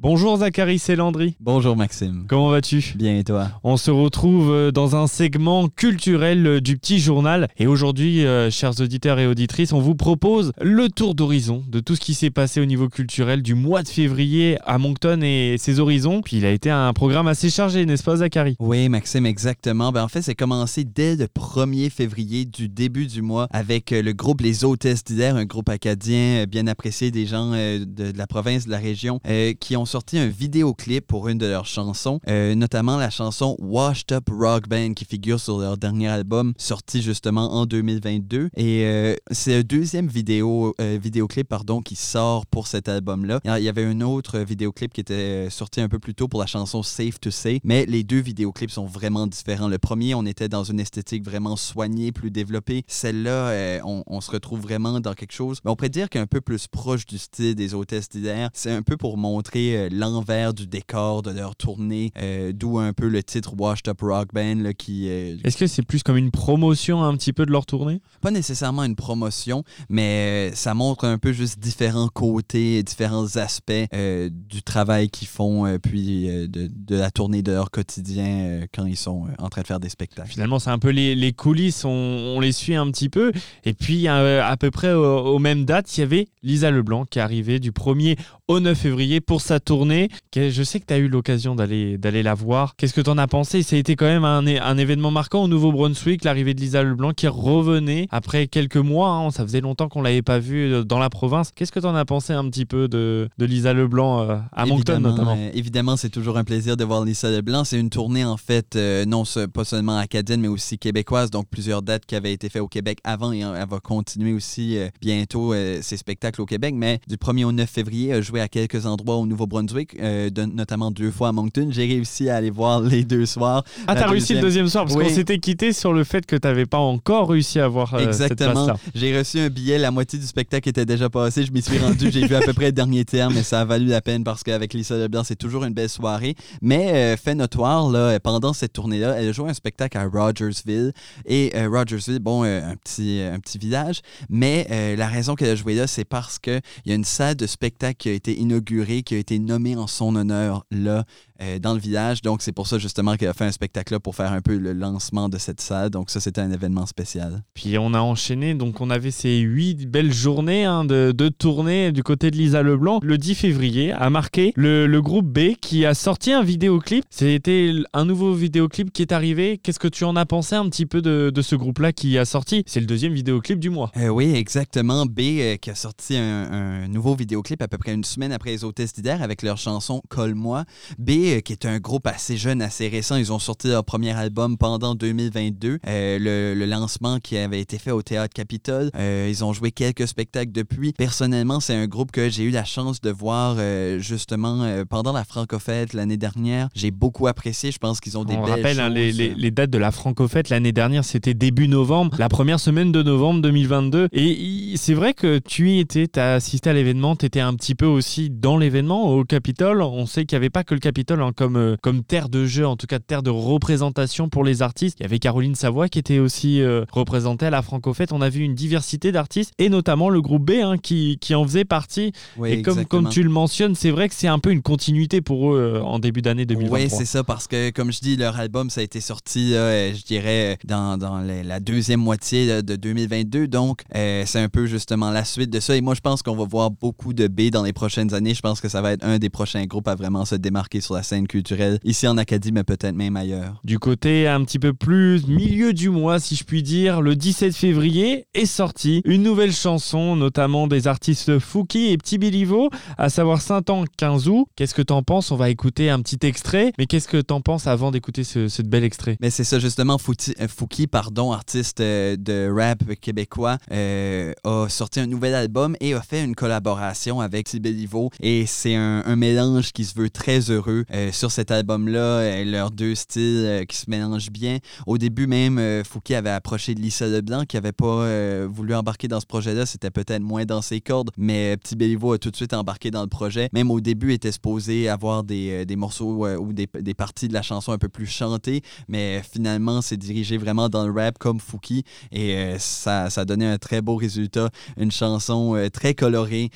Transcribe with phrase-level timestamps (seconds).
[0.00, 1.34] Bonjour Zachary, c'est Landry.
[1.40, 2.26] Bonjour Maxime.
[2.28, 2.94] Comment vas-tu?
[2.94, 3.48] Bien et toi?
[3.64, 8.48] On se retrouve euh, dans un segment culturel euh, du petit journal et aujourd'hui, euh,
[8.48, 12.30] chers auditeurs et auditrices, on vous propose le tour d'horizon de tout ce qui s'est
[12.30, 16.22] passé au niveau culturel du mois de février à Moncton et ses horizons.
[16.22, 18.54] Puis il a été un programme assez chargé, n'est-ce pas Zachary?
[18.60, 19.90] Oui Maxime, exactement.
[19.90, 24.12] Ben, en fait, c'est commencé dès le 1er février du début du mois avec le
[24.12, 28.66] groupe Les Hôtesses d'hier, un groupe acadien bien apprécié des gens de, de la province,
[28.66, 29.18] de la région,
[29.58, 34.12] qui ont sorti un vidéoclip pour une de leurs chansons, euh, notamment la chanson Washed
[34.12, 38.50] Up Rock Band qui figure sur leur dernier album sorti justement en 2022.
[38.54, 43.40] Et euh, c'est le deuxième vidéo, euh, vidéoclip pardon, qui sort pour cet album-là.
[43.44, 46.46] Il y avait un autre vidéoclip qui était sorti un peu plus tôt pour la
[46.46, 49.68] chanson Safe to Say, mais les deux vidéoclips sont vraiment différents.
[49.68, 52.84] Le premier, on était dans une esthétique vraiment soignée, plus développée.
[52.88, 56.42] Celle-là, on, on, se retrouve vraiment dans quelque chose, mais on pourrait dire qu'un peu
[56.42, 58.50] plus proche du style des hôtesses d'hier.
[58.52, 62.92] C'est un peu pour montrer l'envers l'envers du décor de leur tournée, euh, d'où un
[62.92, 65.08] peu le titre Washed Up Rock Band qui...
[65.08, 68.00] Euh, Est-ce que c'est plus comme une promotion un petit peu de leur tournée?
[68.20, 73.72] Pas nécessairement une promotion, mais euh, ça montre un peu juste différents côtés, différents aspects
[73.92, 79.26] du travail qu'ils font, puis de, de, la tournée de leur quotidien quand ils sont
[79.38, 80.28] en train de faire des spectacles.
[80.28, 83.32] Finalement, c'est un peu les, les coulisses, on, on, les suit un petit peu.
[83.64, 87.60] Et puis, à, peu près aux, mêmes dates, il y avait Lisa Leblanc qui arrivait
[87.60, 90.08] du 1er au 9 février pour sa tournée.
[90.34, 92.74] Je sais que tu as eu l'occasion d'aller, la voir.
[92.76, 93.62] Qu'est-ce que tu en as pensé?
[93.62, 97.12] Ça a été quand même un, un événement marquant au Nouveau-Brunswick, l'arrivée de Lisa Leblanc
[97.12, 99.10] qui revenait après quelques mois.
[99.10, 99.30] Hein.
[99.30, 101.50] ça faisait longtemps qu'on l'avait pas vue euh, dans la province.
[101.54, 104.64] Qu'est-ce que tu en as pensé un petit peu de, de Lisa Leblanc euh, à
[104.64, 105.36] Moncton notamment?
[105.38, 107.64] euh, Évidemment, c'est toujours un plaisir de voir Lisa Leblanc.
[107.64, 111.30] C'est une tournée en fait, non pas seulement acadienne, mais aussi québécoise.
[111.30, 114.78] Donc plusieurs dates qui avaient été faites au Québec avant et elle va continuer aussi
[115.00, 116.74] bientôt ses spectacles au Québec.
[116.76, 121.10] Mais du 1er au 9 février, elle joué à quelques endroits au Nouveau-Brunswick, notamment deux
[121.10, 121.68] fois à Moncton.
[121.70, 123.64] J'ai réussi à aller voir les deux soirs.
[123.86, 126.66] Ah, t'as réussi le deuxième soir parce qu'on s'était quitté sur le fait que t'avais
[126.66, 128.68] pas encore réussi à voir euh, Exactement.
[128.94, 131.44] J'ai reçu un billet, la moitié du spectacle était déjà passé.
[131.44, 133.64] Je m'y suis rendu, j'ai vu à peu près le dernier terme, mais ça a
[133.64, 136.34] valu la peine parce qu'avec Lisa Leblanc, c'est toujours une belle soirée.
[136.62, 140.92] Mais euh, fait notoire, là, pendant cette tournée-là, elle a joué un spectacle à Rogersville.
[141.26, 144.00] Et euh, Rogersville, bon, un, petit, un petit village.
[144.28, 144.66] Mais
[144.96, 147.96] la raison qu'elle a joué là, c'est parce qu'il y a une salle de spectacle
[147.98, 151.04] qui a été inaugurée, qui a été nommée en son honneur là,
[151.40, 152.22] euh, dans le village.
[152.22, 154.56] Donc, c'est pour ça justement qu'elle a fait un spectacle là pour faire un peu
[154.56, 155.90] le lancement de cette salle.
[155.90, 157.42] Donc, ça, c'était un événement spécial.
[157.54, 158.54] Puis, on a enchaîné.
[158.54, 162.62] Donc, on avait ces huit belles journées hein, de, de, tournée du côté de Lisa
[162.62, 163.00] Leblanc.
[163.02, 167.04] Le 10 février a marqué le, le groupe B qui a sorti un vidéoclip.
[167.10, 169.58] C'était un nouveau vidéoclip qui est arrivé.
[169.58, 172.24] Qu'est-ce que tu en as pensé un petit peu de, de ce groupe-là qui a
[172.24, 172.64] sorti?
[172.66, 173.90] C'est le deuxième vidéoclip du mois.
[173.96, 175.06] Euh, oui, exactement.
[175.06, 178.50] B euh, qui a sorti un, un, nouveau vidéoclip à peu près une semaine après
[178.50, 180.64] les hôtesses d'hier avec leur chanson Colle-moi.
[180.98, 183.16] B euh, qui est un groupe assez jeune, assez récent.
[183.16, 185.78] Ils ont sorti leur premier album pendant 2022.
[185.86, 188.90] Euh, le, lancement qui avait été fait au Théâtre Capitole.
[188.94, 190.92] Euh, ils ont joué quelques spectacles depuis.
[190.92, 193.56] Personnellement, c'est un groupe que j'ai eu la chance de voir
[193.98, 196.68] justement pendant la Francofête l'année dernière.
[196.74, 197.72] J'ai beaucoup apprécié.
[197.72, 200.72] Je pense qu'ils ont des On rappelle hein, les, les, dates de la Francofête l'année
[200.72, 204.08] dernière, c'était début novembre, la première semaine de novembre 2022.
[204.12, 207.54] Et c'est vrai que tu y étais, tu as assisté à l'événement, tu étais un
[207.54, 209.82] petit peu aussi dans l'événement au Capitole.
[209.82, 212.46] On sait qu'il n'y avait pas que le Capitole Hein, comme, euh, comme terre de
[212.46, 214.98] jeu, en tout cas terre de représentation pour les artistes.
[215.00, 218.12] Il y avait Caroline Savoie qui était aussi euh, représentée à la Francofête.
[218.12, 221.44] On a vu une diversité d'artistes et notamment le groupe B hein, qui, qui, en
[221.44, 222.12] faisait partie.
[222.44, 225.54] et comme, comme tu le mentionnes, c'est vrai que c'est un peu une continuité pour
[225.54, 226.78] eux euh, en début d'année 2023.
[226.78, 230.04] Oui, c'est ça, parce que comme je dis, leur album, ça a été sorti, je
[230.04, 233.48] dirais, dans, dans la deuxième moitié de 2022.
[233.48, 235.76] Donc, c'est un peu justement la suite de ça.
[235.76, 238.34] Et moi, je pense qu'on va voir beaucoup de B dans les prochaines années.
[238.34, 240.94] Je pense que ça va être un des prochains groupes à vraiment se démarquer sur
[240.94, 243.60] la scène culturelle ici en Acadie, mais peut-être même ailleurs.
[243.64, 247.54] Du côté un petit peu plus milieu du mois, si je puis dire, le 17
[247.54, 252.68] février est sorti une nouvelle chanson, notamment des artistes Fouki et Petit Bilivo,
[252.98, 254.46] à savoir Saint-An 15 août.
[254.56, 255.30] Qu'est-ce que t'en penses?
[255.30, 258.84] On va écouter un petit extrait, mais qu'est-ce que t'en penses avant d'écouter ce, bel
[258.84, 259.16] extrait?
[259.20, 265.00] Mais c'est ça justement, euh, Fouki, pardon, artiste euh, de rap québécois, euh, a sorti
[265.00, 269.72] un nouvel album et a fait une collaboration avec Petit Bilivo et c'est un, mélange
[269.72, 270.84] qui se veut très heureux.
[270.92, 274.58] Euh, sur cet album-là, euh, leurs deux styles euh, qui se mélangent bien.
[274.86, 279.20] Au début même, Fouquet avait approché de Lisa Leblanc qui n'avait pas voulu embarquer dans
[279.20, 279.66] ce projet-là.
[279.66, 283.02] C'était peut-être moins dans ses cordes, mais Petit Béliveau a tout de suite embarqué dans
[283.02, 283.48] le projet.
[283.52, 287.34] Même au début, il était supposé avoir des, des morceaux ou des, des, parties de
[287.34, 291.40] la chanson un peu plus chantées, mais finalement, c'est dirigé vraiment dans le rap comme
[291.40, 294.50] Fouki et ça, ça a donné un très beau résultat.
[294.76, 296.50] Une chanson très colorée,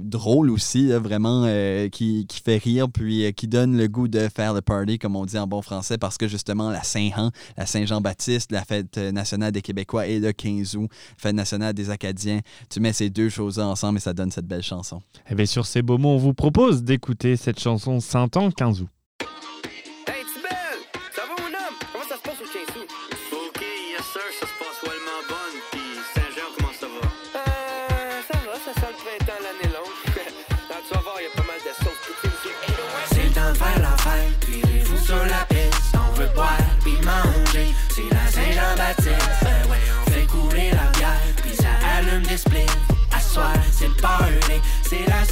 [0.00, 4.54] drôle aussi, vraiment euh, qui, qui, fait rire, puis qui donne le goût de faire
[4.54, 8.52] le party, comme on dit en bon français, parce que justement, la Saint-Jean, la Saint-Jean-Baptiste,
[8.52, 12.40] la fête nationale des Québécois et le 15 août, fête nationale des Acadiens,
[12.70, 14.96] tu mets ces deux choses-là ensemble et ça donne cette belle chanson.
[14.96, 18.82] Et eh bien sur ces beaux mots, on vous propose d'écouter cette chanson Saint-An 15
[18.82, 18.88] août.
[44.00, 45.24] party, c'est la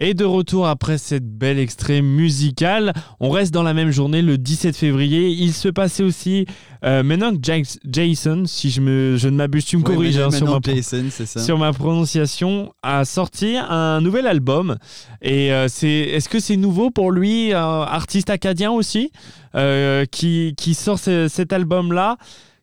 [0.00, 4.38] Et de retour après cette belle extrait musical, on reste dans la même journée, le
[4.38, 5.30] 17 février.
[5.30, 6.46] Il se passait aussi
[6.84, 7.40] euh, maintenant que
[7.90, 10.60] Jason, si je, me, je ne m'abuse, tu me corriges hein, sur, ma,
[11.16, 14.76] sur, ma, prononciation, a sorti un nouvel album.
[15.20, 19.10] Et euh, c'est, est-ce que c'est nouveau pour lui, artiste acadien aussi,
[19.56, 22.18] euh, qui, qui sort cet album-là?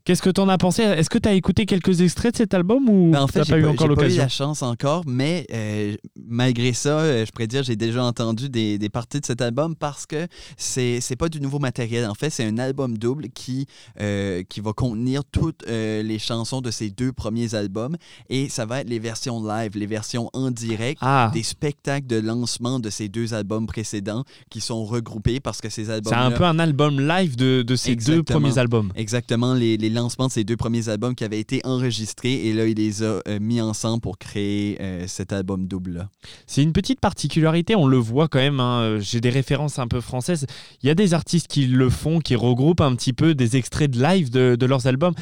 [0.05, 0.83] Qu'est-ce que tu en as pensé?
[0.83, 3.57] Est-ce que tu as écouté quelques extraits de cet album ou ben, en fait, pas
[3.57, 7.47] eu encore l'occasion pas eu la chance encore, mais euh, malgré ça, euh, je pourrais
[7.47, 11.27] dire j'ai déjà entendu des, des, parties de cet album parce que c'est c'est pas
[11.27, 12.07] du nouveau matériel.
[12.07, 13.65] En fait, c'est un album double qui
[13.99, 17.97] euh, qui va contenir toutes les chansons de ces deux premiers albums
[18.29, 21.31] et ça va être les versions live, les versions en direct ah.
[21.33, 25.89] des spectacles de lancement de ces deux albums précédents qui sont regroupés parce que ces
[25.89, 26.13] albums.
[26.13, 28.91] C'est un peu un album live de, de ces deux premiers albums.
[28.95, 32.65] Exactement, les, les lancement de ces deux premiers albums qui avaient été enregistrés et là,
[32.67, 36.09] il les a euh, mis ensemble pour créer euh, cet album double-là.
[36.45, 40.01] C'est une petite particularité, on le voit quand même, hein, j'ai des références un peu
[40.01, 40.45] françaises.
[40.83, 43.89] Il y a des artistes qui le font, qui regroupent un petit peu des extraits
[43.89, 45.15] de live de, de leurs albums.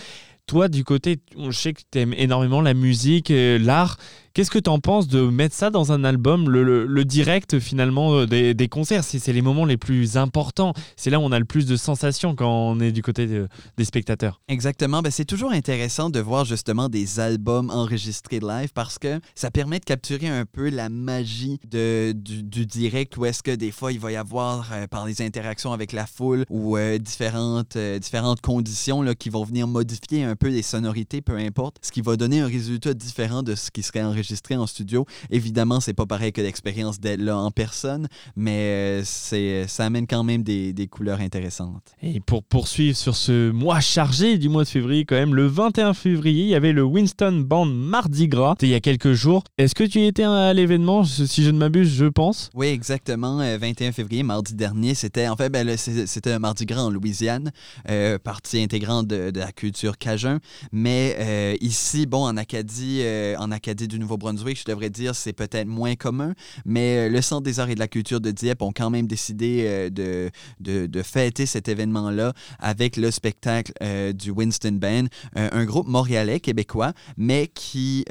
[0.45, 3.97] Toi, du côté, je sais que tu aimes énormément la musique, l'art.
[4.35, 8.25] Qu'est-ce que tu en penses de mettre ça dans un album, le, direct finalement euh,
[8.25, 9.03] des, concerts?
[9.03, 10.73] C'est les moments les plus importants.
[10.95, 13.85] C'est là où on a le plus de sensations quand on est du côté des
[13.85, 14.41] spectateurs.
[14.47, 15.03] Exactement.
[15.03, 19.77] Ben, c'est toujours intéressant de voir justement des albums enregistrés live parce que ça permet
[19.77, 24.13] de capturer un peu la magie du, direct où est-ce que des fois il va
[24.13, 29.13] y avoir euh, par les interactions avec la foule ou euh, différentes, différentes conditions là,
[29.13, 32.47] qui vont venir modifier un peu les sonorités, peu importe, ce qui va donner un
[32.47, 35.05] résultat différent de ce qui serait enregistré enregistré en studio.
[35.29, 40.07] Évidemment, c'est pas pareil que l'expérience d'être là en personne, mais euh, c'est, ça amène
[40.07, 41.93] quand même des, des, couleurs intéressantes.
[42.01, 45.93] Et pour poursuivre sur ce mois chargé du mois de février, quand même, le 21
[45.93, 48.55] février, il y avait le Winston Band Mardi Gras.
[48.61, 49.43] Il y a quelques jours.
[49.57, 53.39] Est-ce que tu étais à l'événement, si je ne m'abuse, je pense Oui, exactement.
[53.57, 57.51] 21 euh, février, mardi dernier, c'était en fait, ben, c'était un Mardi Gras en Louisiane,
[57.89, 60.39] euh, partie intégrante de, de, la culture cajun.
[60.71, 63.03] Mais ici, bon, en Acadie,
[63.37, 66.33] en Acadie du Nouveau brunswick je devrais dire, c'est peut-être moins commun,
[66.65, 69.07] mais euh, le Centre des arts et de la culture de Dieppe ont quand même
[69.07, 70.29] décidé euh, de,
[70.59, 75.05] de, fêter cet événement-là avec le spectacle euh, du Winston Band,
[75.35, 78.05] un groupe montréalais, québécois, mais qui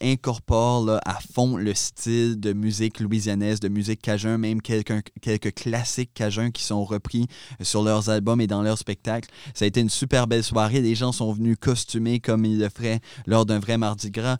[0.00, 6.10] incorpore à fond le style de musique louisianaise, de musique cajun, même quelques, quelques classiques
[6.14, 7.26] cajun qui sont repris
[7.62, 9.30] sur leurs albums et dans leurs spectacles.
[9.54, 10.80] Ça a été une super belle soirée.
[10.80, 14.36] Les gens sont venus costumés comme ils le feraient lors d'un vrai Mardi Gras.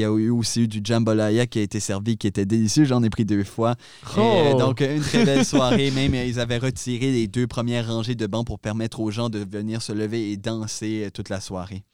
[0.00, 2.84] Y a eu aussi du jambalaya qui a été servi, qui était délicieux.
[2.84, 3.74] J'en ai pris deux fois.
[4.18, 4.58] Euh, oh!
[4.58, 5.90] donc, une très belle soirée.
[5.90, 9.38] Même, ils avaient retiré les deux premières rangées de bancs pour permettre aux gens de
[9.38, 11.84] venir se lever et danser euh, toute la soirée.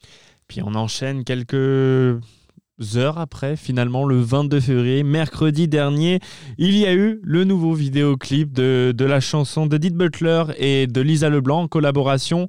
[0.49, 2.21] Puis on enchaîne quelques
[2.95, 6.21] heures après, finalement, le 22 février, mercredi dernier,
[6.59, 11.01] il y a eu le nouveau vidéoclip de, de la chanson d'Edith Butler et de
[11.01, 12.49] Lisa Leblanc en collaboration.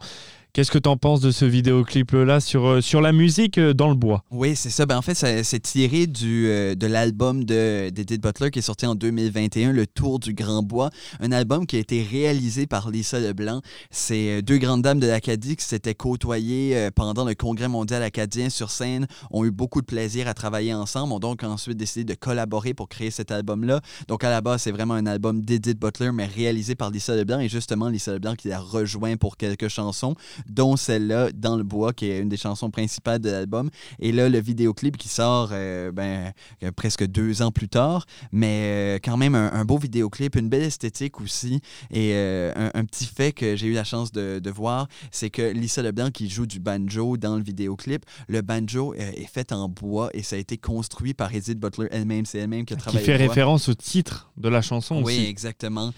[0.57, 3.89] Qu'est-ce que tu en penses de ce vidéoclip-là sur, euh, sur la musique euh, dans
[3.89, 4.23] le bois?
[4.31, 4.87] Oui, c'est ça.
[4.87, 8.95] Ben, en fait, c'est tiré du, euh, de l'album d'Edith Butler qui est sorti en
[8.95, 10.89] 2021, Le Tour du Grand Bois.
[11.19, 13.61] Un album qui a été réalisé par Lisa Leblanc.
[13.91, 18.71] C'est deux grandes dames de l'Acadie qui s'étaient côtoyées pendant le Congrès mondial acadien sur
[18.71, 22.73] scène, ont eu beaucoup de plaisir à travailler ensemble, ont donc ensuite décidé de collaborer
[22.73, 23.81] pour créer cet album-là.
[24.07, 27.41] Donc, à la base, c'est vraiment un album d'Edith Butler, mais réalisé par Lisa Leblanc
[27.41, 30.15] et justement Lisa Leblanc qui l'a rejoint pour quelques chansons
[30.49, 33.69] dont celle-là, Dans le bois, qui est une des chansons principales de l'album.
[33.99, 36.31] Et là, le vidéoclip qui sort euh, ben,
[36.63, 41.19] euh, presque deux ans plus tard, mais quand même un, beau vidéoclip, une belle esthétique
[41.21, 41.61] aussi.
[41.91, 45.81] Et un, petit fait que j'ai eu la chance de, de voir, c'est que Lisa
[45.81, 50.23] Leblanc, qui joue du banjo dans le vidéoclip, le banjo est fait en bois et
[50.23, 52.25] ça a été construit par Edith Butler elle-même.
[52.25, 53.03] C'est elle-même qui a travaillé.
[53.03, 55.19] Qui fait référence au titre de la chanson oui, aussi.
[55.19, 55.93] Oui, exactement.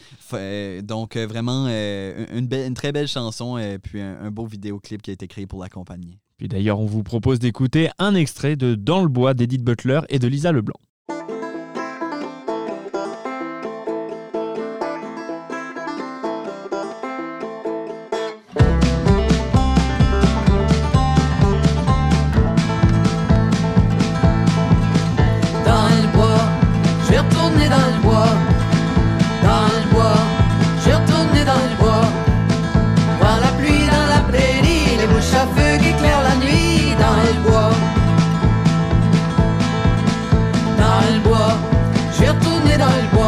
[0.83, 5.13] donc, vraiment, une, belle, une très belle chanson et puis un, beau vidéoclip qui a
[5.13, 6.19] été créé pour l'accompagner.
[6.37, 10.19] Puis d'ailleurs, on vous propose d'écouter un extrait de Dans le bois d'Edith Butler et
[10.19, 10.79] de Lisa Leblanc.
[41.29, 41.57] bois.
[42.11, 43.18] Je suis retourné dans le bois.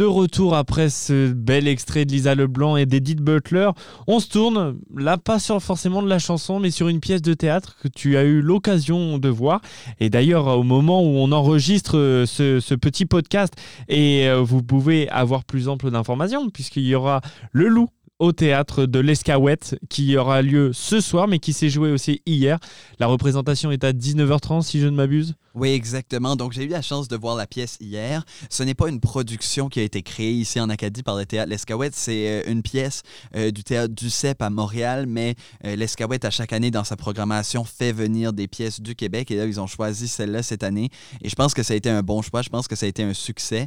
[0.00, 3.68] De retour après ce bel extrait de Lisa Leblanc et d'Edith Butler,
[4.06, 7.34] on se tourne, là pas sur forcément de la chanson, mais sur une pièce de
[7.34, 9.60] théâtre que tu as eu l'occasion de voir.
[10.00, 13.52] Et d'ailleurs, au moment où on enregistre euh, ce, petit podcast,
[13.90, 17.20] et euh, vous pouvez avoir plus ample d'informations, puisqu'il y aura
[17.52, 17.90] Le Loup
[18.20, 22.58] au théâtre de l'Escaouette qui aura lieu ce soir mais qui s'est joué aussi hier.
[23.00, 25.34] La représentation est à 19h30 si je ne m'abuse.
[25.54, 26.36] Oui, exactement.
[26.36, 28.24] Donc, j'ai eu la chance de voir la pièce hier.
[28.50, 31.50] Ce n'est pas une production qui a été créée ici en Acadie par le théâtre
[31.50, 31.94] L'Escaouette.
[31.96, 33.02] C'est euh, une pièce
[33.34, 35.34] euh, du théâtre du CEP à Montréal, mais
[35.64, 39.32] euh, L'Escaouette, à chaque année, dans sa programmation, fait venir des pièces du Québec.
[39.32, 40.88] Et là, ils ont choisi celle-là cette année.
[41.20, 42.42] Et je pense que ça a été un bon choix.
[42.42, 43.66] Je pense que ça a été un succès.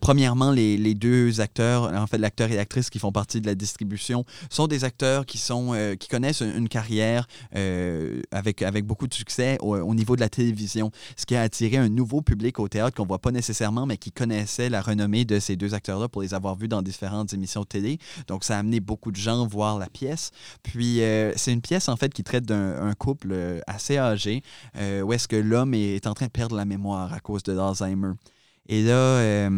[0.00, 3.54] premièrement, les, les, deux acteurs, en fait, l'acteur et l'actrice qui font partie de la
[3.54, 7.26] distribution, sont des acteurs qui, sont, qui connaissent une, carrière
[8.30, 11.76] avec, avec beaucoup de succès au, au niveau de la télévision ce qui a attiré
[11.76, 15.24] un nouveau public au théâtre qu'on ne voit pas nécessairement, mais qui connaissait la renommée
[15.24, 17.98] de ces deux acteurs-là pour les avoir vus dans différentes émissions de télé.
[18.26, 20.30] Donc, ça a amené beaucoup de gens voir la pièce.
[20.62, 24.42] Puis, euh, c'est une pièce, en fait, qui traite d'un couple euh, assez âgé,
[24.76, 27.52] euh, où est-ce que l'homme est en train de perdre la mémoire à cause de
[27.52, 28.12] l'Alzheimer.
[28.68, 29.48] Et là,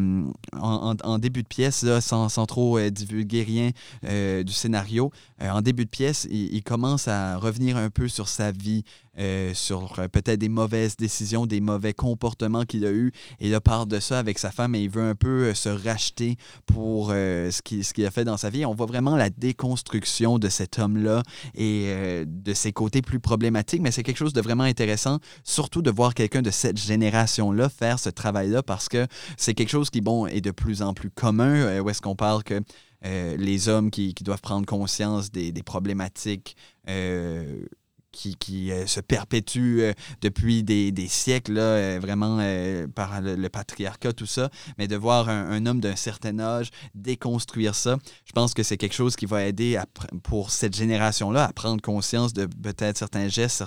[0.61, 6.63] en, début de pièce, sans, trop divulguer rien du scénario, en début de pièce, il,
[6.63, 8.85] commence à revenir un peu sur sa vie,
[9.21, 13.13] euh, sur euh, peut-être des mauvaises décisions, des mauvais comportements qu'il a eus.
[13.39, 15.69] Et il parle de ça avec sa femme et il veut un peu euh, se
[15.69, 17.61] racheter pour ce
[17.93, 18.65] qu'il a fait dans sa vie.
[18.65, 21.23] On voit vraiment la déconstruction de cet homme-là
[21.55, 21.93] et
[22.27, 26.15] de ses côtés plus problématiques, mais c'est quelque chose de vraiment intéressant, surtout de voir
[26.15, 30.41] quelqu'un de cette génération-là faire ce travail-là parce que c'est quelque chose qui, bon, est
[30.41, 32.61] de plus en plus commun, où est-ce qu'on parle que
[33.03, 36.57] les hommes qui, doivent prendre conscience des, problématiques
[38.13, 42.39] qui, euh, se perpétue euh, depuis des, siècles, là, euh, vraiment
[42.95, 47.99] par le, patriarcat, tout ça, mais de voir un, homme d'un certain âge déconstruire ça,
[48.25, 49.81] je pense que c'est quelque chose qui va aider
[50.23, 53.63] pour cette génération-là à prendre conscience de peut-être certains gestes,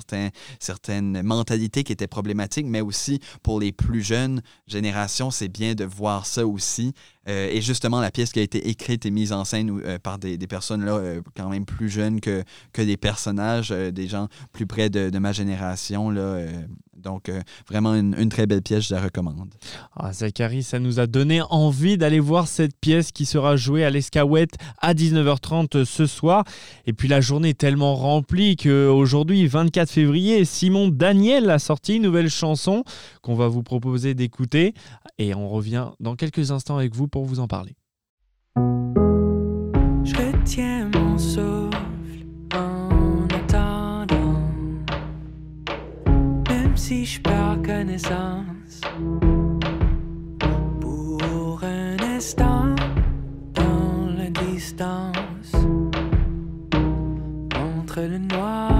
[0.59, 5.85] certaines mentalités qui étaient problématiques, mais aussi pour les plus jeunes générations, c'est bien de
[5.85, 6.93] voir ça aussi
[7.29, 10.19] euh, et justement, la pièce qui a été écrite et mise en scène euh, par
[10.19, 12.43] des, personnes là, euh, quand même plus jeunes que,
[12.75, 16.11] des personnages, des gens plus près de, ma génération.
[17.03, 19.53] Donc, euh, vraiment une, très belle pièce, je la recommande.
[19.95, 23.89] Ah, Zachary, ça nous a donné envie d'aller voir cette pièce qui sera jouée à
[23.89, 26.43] l'Escaouette à 19h30 ce soir.
[26.85, 32.03] Et puis la journée est tellement remplie qu'aujourd'hui, 24 février, Simon Daniel a sorti une
[32.03, 32.83] nouvelle chanson
[33.21, 34.73] qu'on va vous proposer d'écouter.
[35.17, 37.75] Et on revient dans quelques instants avec vous pour vous en parler.
[40.05, 41.17] Je retiens mon
[46.93, 48.81] si je perds connaissance.
[50.79, 52.75] Pour un instant
[53.53, 55.53] dans la distance
[57.55, 58.72] entre le noir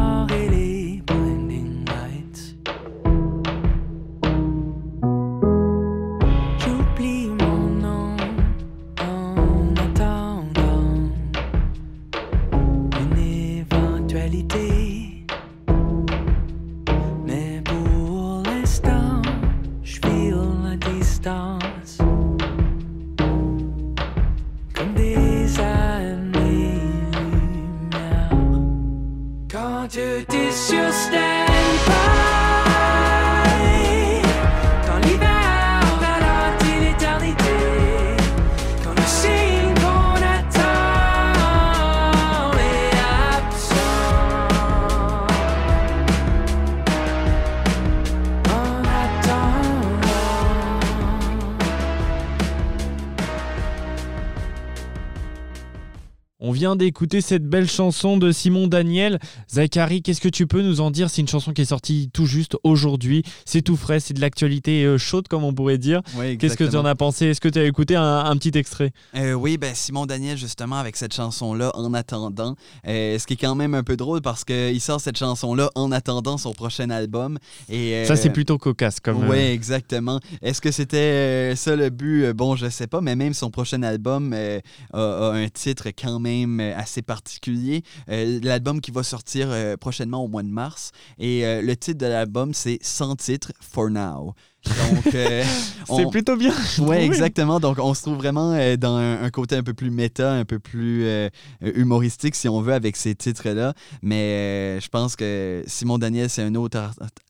[56.45, 59.17] On vient d'écouter cette belle chanson de Simon Daniel.
[59.49, 61.09] Zachary, qu'est-ce que tu peux nous en dire?
[61.09, 63.23] C'est une chanson qui est sortie tout juste aujourd'hui.
[63.45, 66.01] C'est tout frais, c'est de l'actualité euh, chaude, comme on pourrait dire.
[66.17, 67.27] Oui, Qu'est-ce que tu en as pensé?
[67.27, 68.91] Est-ce que tu as écouté un, un petit extrait?
[69.15, 72.57] Euh, oui, ben Simon Daniel, justement, avec cette chanson-là, En attendant,
[72.89, 75.93] euh, ce qui est quand même un peu drôle parce qu'il sort cette chanson-là en
[75.93, 77.37] attendant son prochain album.
[77.69, 79.29] Et, euh, Ça, c'est plutôt cocasse comme.
[79.29, 80.19] Oui, exactement.
[80.41, 82.33] Est-ce que c'était ça le but?
[82.33, 84.59] Bon, je sais pas, mais même son prochain album a,
[84.91, 87.83] a un titre quand même euh, assez particulier.
[88.09, 90.91] Euh, L'album qui va sortir euh, prochainement au mois de mars.
[91.17, 94.33] Et le titre de l'album, c'est Sans titre for now.
[94.65, 95.43] Donc, euh,
[95.85, 96.53] C'est on- plutôt bien.
[96.79, 97.59] oui, exactement.
[97.59, 100.45] Donc, on se trouve vraiment euh, dans un, un côté un peu plus méta, un
[100.45, 101.29] peu plus euh,
[101.61, 103.73] humoristique, si on veut, avec ces titres-là.
[104.01, 106.79] Mais je pense que Simon Daniel, c'est un autre,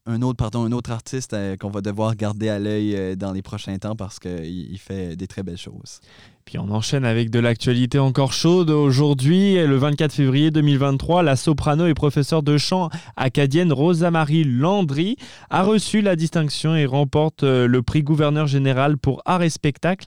[0.06, 3.78] un autre, pardon, un autre artiste qu'on va devoir garder à l'œil dans les prochains
[3.78, 6.00] temps parce qu'il il fait des très belles choses.
[6.46, 8.70] Puis on enchaîne avec de l'actualité encore chaude.
[8.70, 15.16] Aujourd'hui, le 24 février 2023, la soprano et professeure de chant acadienne Rosa-Marie Landry
[15.50, 20.06] a reçu la distinction et remporte euh, le prix gouverneur général pour art et spectacle.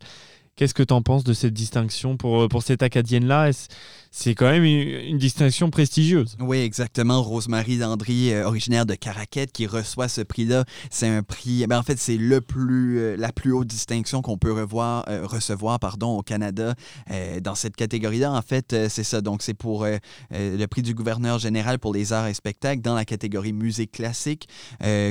[0.57, 3.51] Qu'est-ce que tu en penses de cette distinction pour, euh, pour cette acadienne-là?
[4.11, 6.35] C'est quand même une, distinction prestigieuse.
[6.41, 7.23] Oui, exactement.
[7.23, 10.65] Rosemary Landry, euh, originaire de Caraquette, qui reçoit ce prix-là.
[10.89, 11.67] C'est un prix.
[11.67, 15.79] ben, en fait, c'est le plus, euh, la plus haute distinction qu'on peut revoir, recevoir
[15.79, 16.75] pardon, au Canada
[17.43, 18.33] dans cette catégorie-là.
[18.33, 19.21] En fait, c'est ça.
[19.21, 19.87] Donc, c'est pour
[20.31, 24.49] le prix du gouverneur général pour les arts et spectacles dans la catégorie musique classique.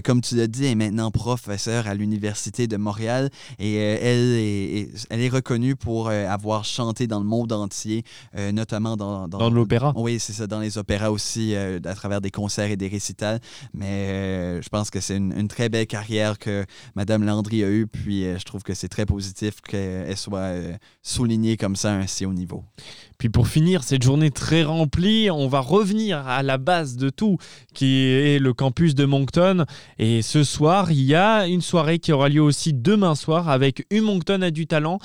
[0.04, 5.08] Comme tu l'as dit, elle est maintenant professeure à l'Université de Montréal et elle, est-
[5.12, 8.04] elle est reconnue pour euh, avoir chanté dans le monde entier,
[8.38, 9.94] euh, notamment dans, Dans l'opéra.
[9.96, 13.40] oui, c'est ça, dans les opéras aussi, euh, à travers des concerts et des récitals.
[13.74, 17.88] Mais je pense que c'est une, une très belle carrière que Madame Landry a eue,
[17.88, 20.54] puis je trouve que c'est très positif qu'elle soit
[21.04, 22.64] soulignée comme ça à un si haut niveau.
[23.18, 27.38] Puis pour finir cette journée très remplie, on va revenir à la base de tout,
[27.74, 29.66] qui est le campus de Moncton.
[30.00, 33.86] Et ce soir, il y a une soirée qui aura lieu aussi demain soir avec
[33.92, 35.00] U Moncton a du talent.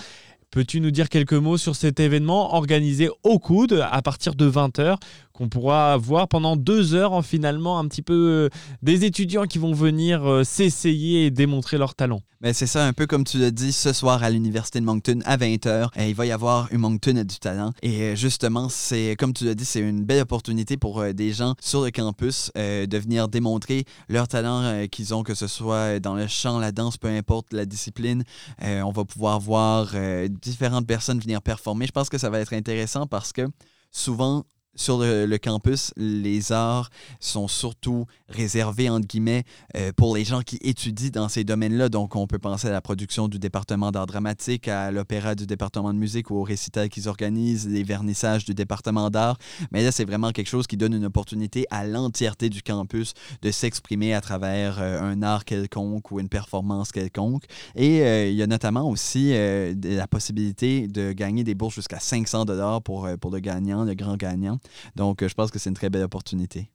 [0.52, 4.96] Peux-tu nous dire quelques mots sur cet événement organisé au coude à partir de 20h
[5.40, 8.48] qu'on pourra voir pendant deux heures en finalement un petit peu euh,
[8.82, 12.20] des étudiants qui vont venir euh, s'essayer et démontrer leur talent.
[12.42, 15.20] Mais c'est ça, un peu comme tu l'as dit, ce soir à l'Université de Moncton
[15.24, 17.72] à 20h, euh, il va y avoir un Moncton du talent.
[17.80, 21.54] Et euh, justement, c'est comme tu l'as dit, c'est une belle opportunité pour des gens
[21.58, 26.26] sur le campus de venir démontrer leur talent qu'ils ont, que ce soit dans le
[26.26, 28.24] chant, la danse, peu importe la discipline.
[28.60, 29.94] On va pouvoir voir
[30.28, 31.86] différentes personnes venir performer.
[31.86, 33.46] Je pense que ça va être intéressant parce que
[33.90, 34.44] souvent,
[34.76, 39.44] sur le, campus, les arts sont surtout réservés, entre guillemets,
[39.76, 41.88] euh, pour les gens qui étudient dans ces domaines-là.
[41.88, 45.92] Donc, on peut penser à la production du département d'art dramatique, à l'opéra du département
[45.92, 49.38] de musique ou au récital qu'ils organisent, les vernissages du département d'art.
[49.72, 53.50] Mais là, c'est vraiment quelque chose qui donne une opportunité à l'entièreté du campus de
[53.50, 57.44] s'exprimer à travers euh, un art quelconque ou une performance quelconque.
[57.74, 62.44] Et euh, il y a notamment aussi la possibilité de gagner des bourses jusqu'à 500
[62.44, 64.59] dollars pour, pour le gagnant, le grand gagnant.
[64.96, 66.70] Donc, euh, je pense que c'est une très belle opportunité.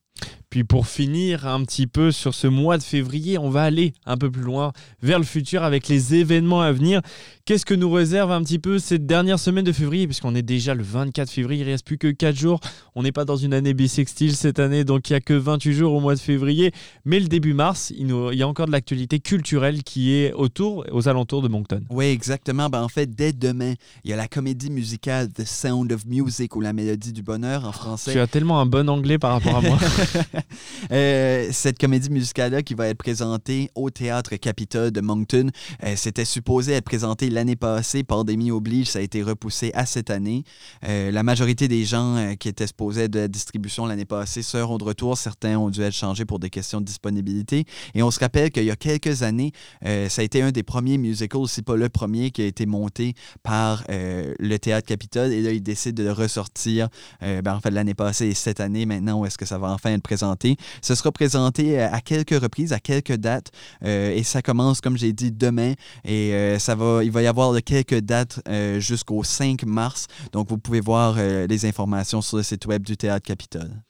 [0.56, 4.16] Puis pour finir un petit peu sur ce mois de février, on va aller un
[4.16, 7.02] peu plus loin vers le futur avec les événements à venir.
[7.44, 10.08] Qu'est-ce que nous réserve un petit peu cette dernière semaine de février?
[10.08, 12.62] Puisqu'on est déjà le 24 février, il ne reste plus que 4 jours.
[12.96, 15.74] On n'est pas dans une année bissextile cette année, donc il n'y a que 28
[15.74, 16.72] jours au mois de février.
[17.04, 20.32] Mais le début mars, il, nous- il y a encore de l'actualité culturelle qui est
[20.32, 21.82] autour, aux alentours de Moncton.
[21.90, 22.70] Oui, exactement.
[22.70, 23.74] Ben, en fait, dès demain,
[24.06, 27.66] il y a la comédie musicale The Sound of Music ou La Mélodie du Bonheur
[27.66, 28.14] en français.
[28.14, 29.78] Tu as tellement un bon anglais par rapport à moi.
[30.92, 35.50] Euh, cette comédie musicale-là qui va être présentée au Théâtre Capitole de Moncton,
[35.84, 38.04] euh, c'était supposé être présentée l'année passée.
[38.04, 40.44] Pandémie oblige, ça a été repoussé à cette année.
[40.88, 44.84] Euh, la majorité des gens qui étaient supposés de la distribution l'année passée seront de
[44.84, 45.18] retour.
[45.18, 47.66] Certains ont dû être changés pour des questions de disponibilité.
[47.96, 50.98] Et on se rappelle qu'il y a quelques années, ça a été un des premiers
[50.98, 55.32] musicals, si pas le premier, qui a été monté par le Théâtre Capitole.
[55.32, 56.90] Et là, ils décident de le ressortir,
[57.22, 59.94] ben, en fait, l'année passée et cette année, maintenant, où est-ce que ça va enfin
[59.94, 60.35] être présenté?
[60.82, 63.52] Ce sera présenté euh, à quelques reprises, à quelques dates.
[63.84, 65.74] euh, et ça commence, comme j'ai dit, demain.
[66.04, 68.40] Et euh, ça va, il va y avoir de quelques dates
[68.80, 70.08] jusqu'au 5 mars.
[70.32, 73.85] Donc, vous pouvez voir les informations sur le site web du Théâtre Capitole.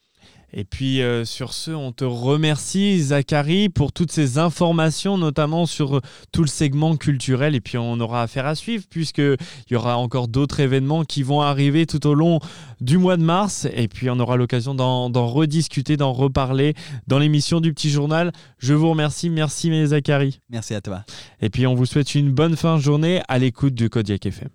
[0.58, 6.00] Et puis euh, sur ce, on te remercie Zachary pour toutes ces informations, notamment sur
[6.32, 7.54] tout le segment culturel.
[7.54, 9.36] Et puis on aura affaire à suivre puisqu'il
[9.70, 12.40] y aura encore d'autres événements qui vont arriver tout au long
[12.80, 13.68] du mois de mars.
[13.74, 16.72] Et puis on aura l'occasion d'en d'en rediscuter, d'en reparler
[17.06, 18.32] dans l'émission du Petit Journal.
[18.58, 19.28] Je vous remercie.
[19.28, 20.40] Merci mes Zachary.
[20.48, 21.04] Merci à toi.
[21.42, 24.48] Et puis on vous souhaite une bonne fin de journée à l'écoute du Kodiak FM.